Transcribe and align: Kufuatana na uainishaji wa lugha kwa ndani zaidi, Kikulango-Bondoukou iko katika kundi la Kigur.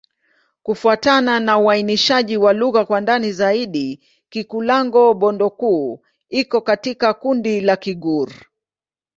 Kufuatana 0.63 1.39
na 1.39 1.57
uainishaji 1.59 2.37
wa 2.37 2.53
lugha 2.53 2.85
kwa 2.85 3.01
ndani 3.01 3.31
zaidi, 3.31 4.01
Kikulango-Bondoukou 4.29 5.99
iko 6.29 6.61
katika 6.61 7.13
kundi 7.13 7.61
la 7.61 7.77
Kigur. 7.77 8.31